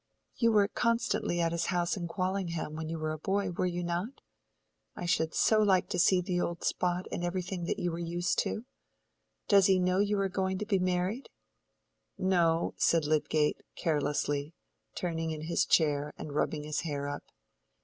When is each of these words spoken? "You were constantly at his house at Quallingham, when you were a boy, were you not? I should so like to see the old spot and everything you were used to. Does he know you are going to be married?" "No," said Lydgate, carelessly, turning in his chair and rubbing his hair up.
"You 0.35 0.51
were 0.51 0.67
constantly 0.67 1.39
at 1.41 1.51
his 1.51 1.67
house 1.67 1.95
at 1.95 2.07
Quallingham, 2.07 2.75
when 2.75 2.89
you 2.89 2.97
were 2.97 3.11
a 3.11 3.19
boy, 3.19 3.51
were 3.51 3.67
you 3.67 3.83
not? 3.83 4.19
I 4.95 5.05
should 5.05 5.35
so 5.35 5.59
like 5.59 5.89
to 5.89 5.99
see 5.99 6.21
the 6.21 6.41
old 6.41 6.63
spot 6.63 7.05
and 7.11 7.23
everything 7.23 7.71
you 7.77 7.91
were 7.91 7.99
used 7.99 8.39
to. 8.39 8.65
Does 9.47 9.67
he 9.67 9.77
know 9.77 9.99
you 9.99 10.17
are 10.19 10.27
going 10.27 10.57
to 10.57 10.65
be 10.65 10.79
married?" 10.79 11.29
"No," 12.17 12.73
said 12.77 13.05
Lydgate, 13.05 13.61
carelessly, 13.75 14.55
turning 14.95 15.29
in 15.29 15.41
his 15.41 15.65
chair 15.67 16.13
and 16.17 16.33
rubbing 16.33 16.63
his 16.63 16.79
hair 16.81 17.07
up. 17.07 17.25